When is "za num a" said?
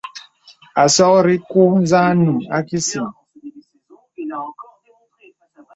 1.89-2.57